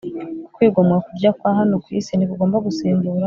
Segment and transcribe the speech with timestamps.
[0.47, 3.19] Ukwigomwa kurya kwa hano ku isi ntikugomba gusimbura